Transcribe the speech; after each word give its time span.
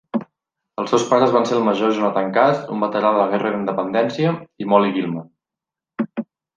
Els 0.83 0.87
seus 0.93 1.05
pares 1.11 1.33
van 1.35 1.45
ser 1.49 1.55
el 1.57 1.67
Major 1.67 1.93
Jonathan 1.99 2.33
Cass, 2.39 2.65
un 2.77 2.83
veterà 2.87 3.13
de 3.13 3.23
la 3.23 3.29
Guerra 3.35 3.49
de 3.51 3.55
la 3.55 3.63
Independència, 3.63 4.35
i 4.67 4.73
Molly 4.75 4.99
Gilman. 5.01 5.33